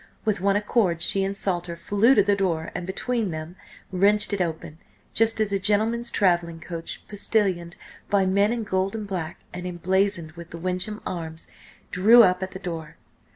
[0.25, 3.55] With one accord she and Salter flew to the door, and between them,
[3.91, 4.79] wrenched it open,
[5.13, 7.77] just as a gentleman's travelling coach, postillioned
[8.09, 11.49] by men in gold and black, and emblazoned with the Wyncham arms,
[11.91, 12.97] drew up at the door.